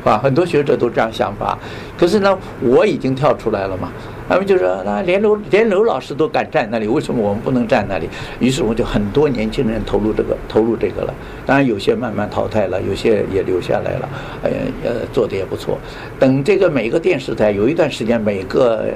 [0.04, 1.58] 啊，很多学者都这样想法，
[1.98, 3.90] 可是呢，我已经跳出来了嘛。
[4.28, 8.08] 他们就说，那连刘连刘老师都敢站那里，为什么我们不能站那里？
[8.40, 11.14] 于是我就很多年轻人投入这个投入这个了。
[11.44, 14.08] 当然有些慢慢淘汰了，有些也留下来了，
[14.42, 14.50] 呃
[14.82, 15.78] 呃，做的也不错。
[16.18, 18.86] 等这个每个电视台有一段时间，每个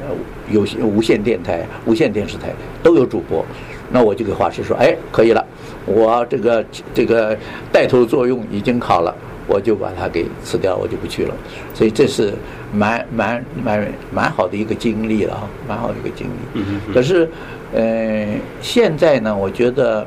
[0.50, 2.48] 有无线电台、无线电视台
[2.82, 3.44] 都有主播，
[3.90, 5.44] 那我就给华师说，哎，可以了，
[5.84, 6.64] 我这个
[6.94, 7.36] 这个
[7.70, 9.14] 带头作用已经好了。
[9.48, 11.34] 我就把它给辞掉，我就不去了。
[11.72, 12.34] 所以这是
[12.72, 16.92] 蛮蛮蛮蛮好的一个经历了哈，蛮好的一个经历。
[16.92, 17.26] 可是，
[17.72, 18.28] 呃，
[18.60, 20.06] 现在呢，我觉得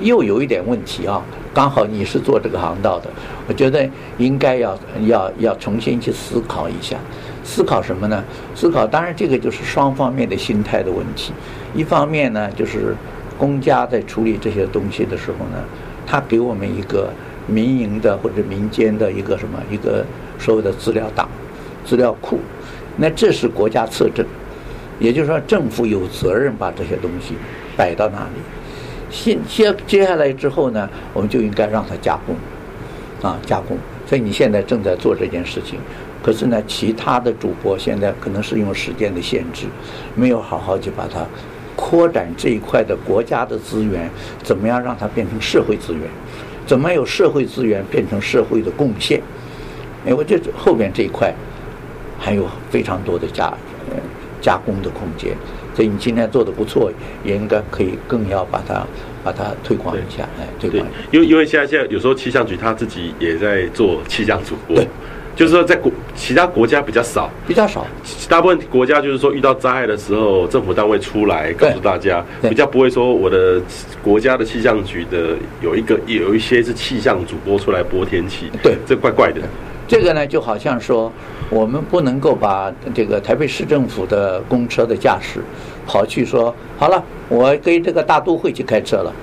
[0.00, 1.20] 又有一点问题啊。
[1.52, 3.10] 刚好你是做这个行道的，
[3.48, 3.84] 我觉得
[4.18, 6.96] 应该要要要重新去思考一下，
[7.42, 8.22] 思考什么呢？
[8.54, 11.32] 思考当然这个就是双方面的心态的问题。
[11.74, 12.94] 一方面呢，就是
[13.36, 15.58] 公家在处理这些东西的时候呢，
[16.06, 17.10] 他给我们一个。
[17.48, 20.04] 民营的或者民间的一个什么一个
[20.38, 21.28] 所谓的资料档、
[21.84, 22.38] 资料库，
[22.96, 24.24] 那这是国家策政，
[25.00, 27.34] 也就是说政府有责任把这些东西
[27.76, 28.40] 摆到那里。
[29.10, 32.36] 现接接下来之后呢，我们就应该让它加工，
[33.22, 33.76] 啊加工。
[34.06, 35.78] 所以你现在正在做这件事情，
[36.22, 39.66] 可是呢，其他的主播现在可能是用时间的限制，
[40.14, 41.26] 没有好好去把它
[41.76, 44.10] 扩展这一块的国家的资源，
[44.42, 46.02] 怎么样让它变成社会资源？
[46.68, 49.22] 怎么有社会资源变成社会的贡献？
[50.06, 51.34] 哎，我觉得后面这一块
[52.18, 53.50] 还有非常多的加
[54.42, 55.34] 加工的空间。
[55.74, 56.92] 所以你今天做的不错，
[57.24, 58.86] 也应该可以更要把它
[59.24, 60.86] 把它推广一下，哎，推广。
[61.10, 64.76] 因为因为现在现在有时候气象局他自己也在做气象主播。
[64.76, 64.86] 对。
[65.38, 67.86] 就是说，在国其他国家比较少，比较少。
[68.28, 73.62] 大部分国家就是说，遇到灾害的时候，政府单位出来告诉大家，比较不会说我的
[74.02, 78.50] 国家的气象局的有一个有一些是气象主播出来播天气。
[78.64, 79.40] 对，这怪怪的。
[79.86, 81.12] 这个呢，就好像说，
[81.50, 85.38] 我们不能够把这个台北市政府的公车的驾驶
[85.86, 89.14] 跑去说，好了，我跟这个大都会去开车了。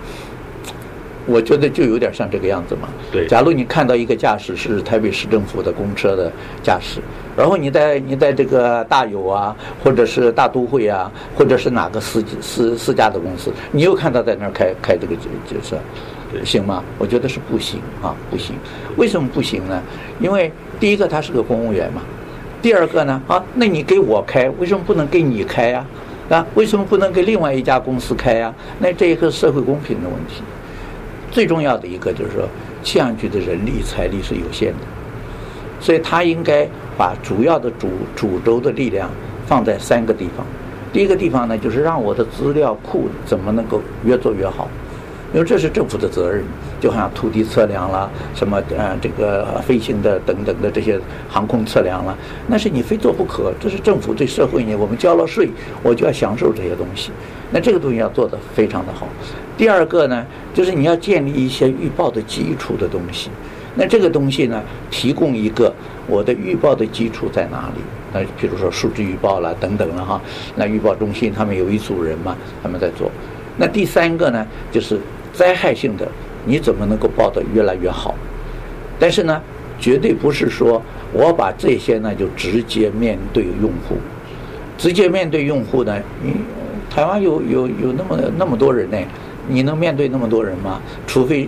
[1.25, 2.87] 我觉得就有点像这个样子嘛。
[3.11, 3.27] 对。
[3.27, 7.01] 假如你看到一个驾驶是台北市政府的公车的驾驶，
[7.35, 15.15] 然后你在你在这个大有啊，或者是大都会啊，或者是哪个私私私家的公司，你又看到在那儿开开这个
[15.49, 15.77] 这车，
[16.43, 16.83] 行吗？
[16.97, 18.55] 我觉得是不行啊，不行。
[18.97, 19.81] 为什么不行呢？
[20.19, 22.01] 因为第一个他是个公务员嘛，
[22.61, 25.85] 第二个呢，啊，那你给我开，为什么不能给你开呀？
[26.29, 28.53] 啊，为什么不能给另外一家公司开呀？
[28.79, 30.41] 那这一个社会公平的问题。
[31.35, 32.47] 最重要的一个就是说，
[32.81, 34.79] 气象局的人力财力是有限的，
[35.81, 36.65] 所以他应该
[36.97, 39.09] 把主要的主主轴的力量
[39.45, 40.45] 放在三个地方。
[40.93, 44.69] 第一个地方呢，就是让我的资料库怎么能够越做越好，
[45.33, 46.41] 因为这是政府的责任。
[46.81, 52.15] 就好像土地测量啦，什么呃这个飞行的等等的这些航空测量了，
[52.47, 53.51] 那是你非做不可。
[53.59, 55.49] 这是政府对社会呢，我们交了税，
[55.81, 57.11] 我就要享受这些东西。
[57.49, 59.07] 那这个东西要做得非常的好。
[59.57, 63.29] 第二个呢，就是你要建立一些预报的基础的东西。
[63.75, 65.73] 那这个东西呢，提供一个
[66.07, 67.81] 我的预报的基础在哪里？
[68.13, 70.21] 那比如说数据预报了等等了哈。
[70.55, 73.11] 那预报中心他们有一组人嘛，他们在做。
[73.57, 74.99] 那第三个呢，就是
[75.33, 76.07] 灾害性的，
[76.45, 78.15] 你怎么能够报得越来越好？
[78.97, 79.41] 但是呢，
[79.79, 83.97] 绝对不是说我把这些呢就直接面对用户，
[84.77, 86.33] 直接面对用户呢，你
[86.89, 88.97] 台湾有有有那么那么多人呢。
[89.47, 90.81] 你能面对那么多人吗？
[91.05, 91.45] 除非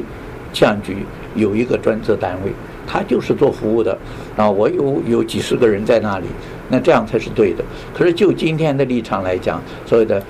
[0.54, 0.98] 气象局
[1.36, 2.52] 有一个专责单位，
[2.86, 3.98] 他就是做服务的，
[4.36, 6.26] 啊，我有有几十个人在那里，
[6.70, 7.64] 那这样才是对的。
[7.94, 10.24] 可是就今天的立场来讲，所谓的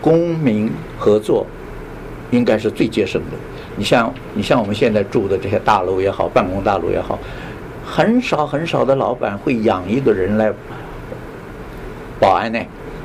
[0.00, 1.46] 公民合作，
[2.30, 3.36] 应该是最节省的。
[3.76, 7.18] 你像你像我们现在住的这些大楼也好，办公大楼也好，
[7.84, 10.52] 很少很少的老板会养一个人来
[12.18, 12.58] 保安呢。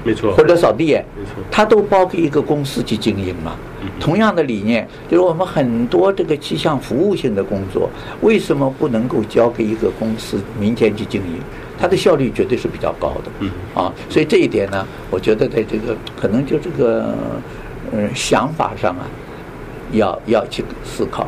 [0.04, 3.56] 没错，或者扫地，没错，他都包给一个公司去经营嘛。
[4.00, 7.90] 同样的理念，就是我们很多这个气象服务性的工作，
[8.22, 11.40] 为什么不能够交给一个公司民间去经营？
[11.80, 13.32] 它的效率绝对是比较高的。
[13.40, 17.14] 嗯，啊，所以这一点呢，我觉得在这个可能就这个
[17.92, 19.08] 呃想法上啊，
[19.92, 21.28] 要要去思考。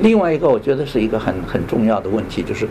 [0.00, 2.66] 另外一个，我觉得是一个很很重要的问题，就是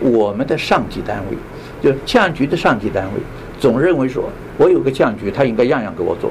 [0.00, 1.36] 我们的上级单位，
[1.82, 3.20] 就气象局的上级单位。
[3.58, 6.30] 总认为说，我有个降局，他应该样样给我做。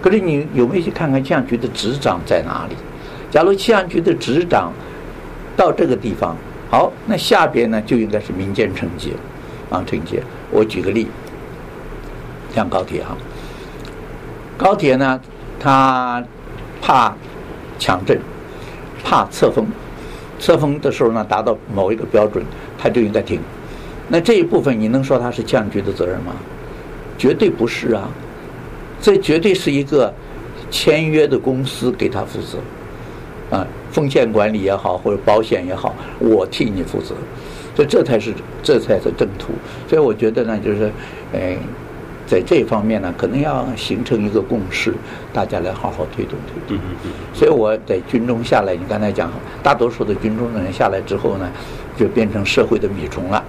[0.00, 2.76] 可是你有没有去看看降局的执掌在哪里？
[3.30, 4.72] 假如气象局的执掌
[5.56, 6.36] 到这个地方，
[6.70, 9.10] 好，那下边呢就应该是民间承接。
[9.70, 10.22] 啊，承接。
[10.52, 11.08] 我举个例，
[12.54, 13.16] 像高铁哈，
[14.56, 15.20] 高铁呢，
[15.58, 16.22] 它
[16.80, 17.12] 怕
[17.78, 18.20] 抢震，
[19.02, 19.66] 怕侧风，
[20.38, 22.44] 侧风的时候呢，达到某一个标准，
[22.78, 23.40] 它就应该停。
[24.08, 26.34] 那这一部分你能说它是降级的责任吗？
[27.16, 28.08] 绝对不是啊，
[29.00, 30.12] 这绝对是一个
[30.70, 33.66] 签约的公司给他负责，啊。
[33.92, 37.14] 风险管理也好，或者保险也好，我替你负责，
[37.76, 39.52] 所以这才是这才是正途。
[39.88, 40.90] 所以我觉得呢，就是，
[41.32, 41.56] 哎，
[42.26, 44.92] 在这方面呢，可能要形成一个共识，
[45.32, 46.76] 大家来好好推动推动。
[47.32, 49.30] 所以我在军中下来，你刚才讲，
[49.62, 51.48] 大多数的军中的人下来之后呢，
[51.96, 53.40] 就变成社会的米虫了，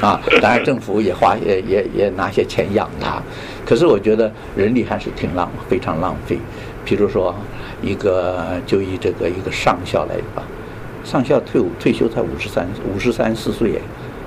[0.00, 3.22] 啊，当然政府也花也也也拿些钱养他，
[3.64, 6.38] 可是我觉得人力还是挺浪，非常浪费。
[6.84, 7.34] 比如说。
[7.82, 10.42] 一个就以这个一个上校来吧，
[11.02, 13.80] 上校退伍退休才五十三五十三四岁，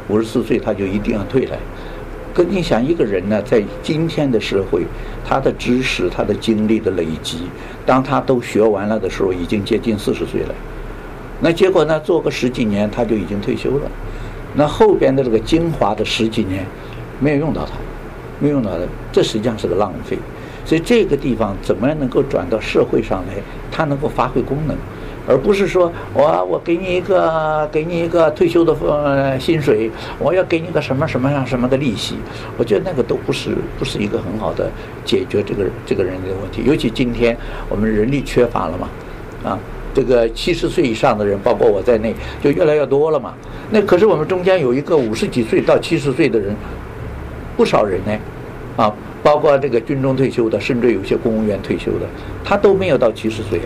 [0.07, 1.55] 五十四岁他就一定要退了。
[2.33, 4.81] 可你想一个人呢，在今天的社会，
[5.23, 7.43] 他的知识、他的经历的累积，
[7.85, 10.55] 当他都学完了的时候，已经接近四十岁了。
[11.39, 13.91] 那结果呢，做个十几年他就已经退休了。
[14.55, 16.65] 那后边的这个精华的十几年，
[17.19, 17.71] 没有用到它，
[18.39, 18.79] 没有用到它，
[19.11, 20.17] 这实际上是个浪费。
[20.65, 23.33] 所以这个地方怎么样能够转到社会上来，
[23.69, 24.77] 它能够发挥功能，
[25.27, 32.15] 而不是说我我给你一个给你一个退休的呃薪水，我要给你个什么什么样什么的利息，
[32.57, 34.71] 我觉得那个都不是不是一个很好的
[35.03, 36.63] 解决这个这个人的问题。
[36.65, 37.37] 尤其今天
[37.67, 38.87] 我们人力缺乏了嘛，
[39.43, 39.59] 啊，
[39.93, 43.33] 这个七十岁以上的人，包括我在内，就越来越多了嘛。
[43.73, 46.55] 那可是我们中间有一个五十几岁到七十岁的人，
[47.57, 48.15] 不少人呢，
[48.77, 48.93] 啊。
[49.23, 52.05] 包括这个军中退休的，甚至有些公务员退休的，
[52.43, 53.61] 他都没有到七十岁，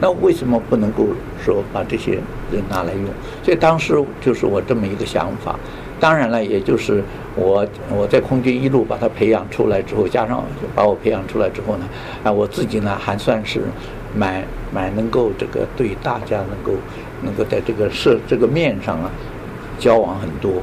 [0.00, 1.06] 那为什么不能够
[1.40, 2.14] 说把这些
[2.50, 3.04] 人拿来用？
[3.44, 5.56] 所以当时就是我这么一个想法。
[6.00, 7.00] 当然了，也就是
[7.36, 7.64] 我
[7.96, 11.88] 我在空军一路把他培养出来之后，加上把我培养出来之后呢，
[12.24, 13.62] 啊，我自己呢还算是
[14.16, 16.72] 蛮蛮能够这个对大家能够
[17.22, 19.08] 能够在这个社这个面上啊
[19.78, 20.62] 交往很多，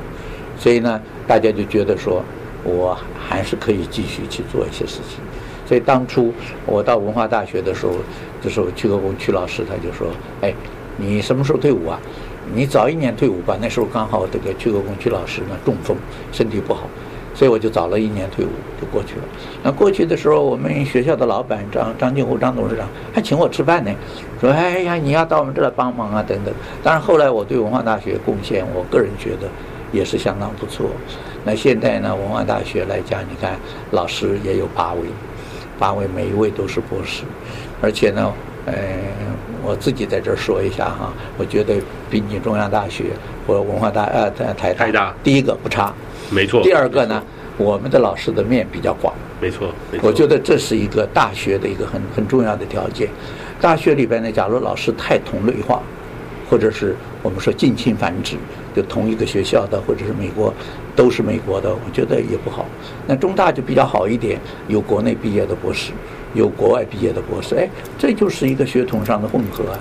[0.58, 2.24] 所以呢，大家就觉得说。
[2.68, 5.20] 我还是可以继续去做一些事情，
[5.68, 6.34] 所以当初
[6.66, 7.94] 我到文化大学的时候，
[8.42, 10.08] 这时候屈克公屈老师他就说
[10.42, 10.52] ：“哎，
[10.98, 12.00] 你什么时候退伍啊？
[12.56, 15.96] 你早一年退伍吧。”那时候刚好这个屈克公屈老师呢中风，
[16.32, 16.90] 身体不好，
[17.36, 18.50] 所以我就早了一年退伍
[18.82, 19.24] 就过去了。
[19.62, 23.92] 那过去的时候，我们学校的老板张张静湖张董事长还请我吃饭呢，
[24.40, 29.48] 说：“哎呀，你要到我们这来帮忙啊，等等。”当然后来我对文化大学贡献，我个人觉得
[29.92, 30.90] 也是相当不错。
[31.44, 33.60] 那现在呢，文化大学来讲，你看
[33.92, 35.02] 老师也有八位，
[35.78, 37.24] 八位每一位都是博士，
[37.82, 38.32] 而且呢，
[38.66, 38.74] 呃，
[39.64, 41.76] 我自己在这儿说一下哈，我觉得
[42.10, 43.06] 比你中央大学
[43.46, 45.94] 或文化大呃台大，台大第一个不差，
[46.32, 46.64] 没错。
[46.64, 47.24] 第二个呢，
[47.58, 50.08] 我们的老师的面比较广，没错，没错。
[50.08, 53.08] 我觉得这是一个大学的一个很很重要的条件。
[53.62, 55.82] 大学里边呢，假如老师太同类化，
[56.50, 58.36] 或者是我们说近亲繁殖，
[58.76, 60.54] 就同一个学校的或者是美国。
[60.96, 62.66] 都是美国的，我觉得也不好。
[63.06, 65.92] 那中大就比较好一点，有国内毕业的博士，
[66.36, 67.56] 有国外毕业的博士。
[67.56, 67.68] 哎，
[67.98, 69.80] 这就是一个血统上的混合啊。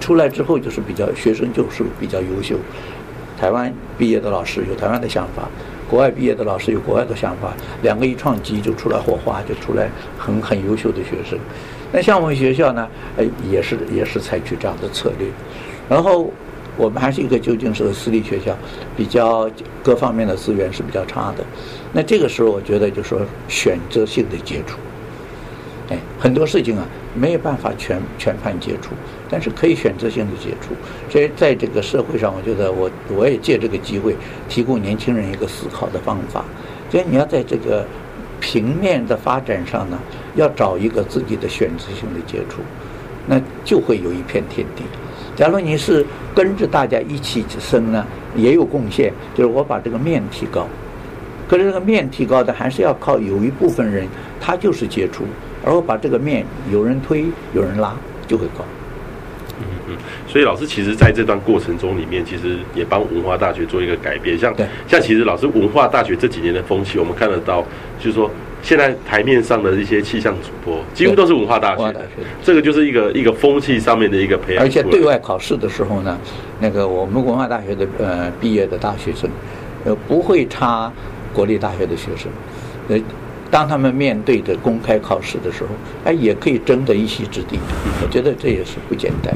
[0.00, 2.56] 出来之后就是比较学生就是比较优秀。
[3.38, 5.48] 台湾毕业的老师有台湾的想法，
[5.90, 11.38] 国外毕业的老师有国外的想法，两个一撞击就出来火花，就出来很很优秀的学生。
[11.92, 12.88] 那像我们学校呢，
[13.18, 15.28] 哎，也是也是采取这样的策略，
[15.88, 16.32] 然后。
[16.78, 18.54] 我们还是一个旧金山的私立学校，
[18.94, 19.50] 比较
[19.82, 21.42] 各方面的资源是比较差的。
[21.90, 24.76] 那这个时候，我觉得就说选择性的接触，
[25.88, 28.90] 哎，很多事情啊没有办法全全盘接触，
[29.30, 30.74] 但是可以选择性的接触。
[31.08, 34.16] 所以在这个社会上，我觉得我我也借这个机会
[34.48, 36.44] 提供年轻人一个思考的方法。
[36.90, 37.86] 所以你要在这个
[38.40, 39.98] 平面的发展上呢，
[40.34, 42.60] 要找一个自己的选择性的接触，
[43.26, 44.82] 那就会有一片天地。
[45.36, 49.12] 假如你是跟着大家一起升呢，也有贡献。
[49.34, 50.66] 就是我把这个面提高，
[51.46, 54.06] 可是这个面提高的还是要靠有一部分人，
[54.40, 55.24] 他就是接触，
[55.66, 57.94] 而我把这个面有人推有人拉
[58.26, 58.64] 就会高。
[59.58, 59.96] 嗯嗯，
[60.26, 64.38] 所以老师其实在这段过程中里面，其实也帮文化大学做一个改变。
[64.38, 64.54] 像
[64.86, 67.62] 像其实老师文化大学这几年的风气，我们看得到，
[67.98, 68.30] 就是说。
[68.62, 72.04] 现在台面上的一些气象主播，几乎都是文化大学的。
[72.42, 74.64] 这个就是一个一个风气上面的一个培养。
[74.64, 76.18] 而且对外考试的时候呢，
[76.58, 79.30] 那个我们文化大学的呃毕业的大学生，
[79.84, 80.90] 呃不会差
[81.32, 82.28] 国立大学的学生。
[82.88, 82.98] 呃，
[83.50, 85.68] 当他们面对着公开考试的时候，
[86.04, 87.58] 哎，也可以争得一席之地。
[88.02, 89.34] 我觉得这也是不简单。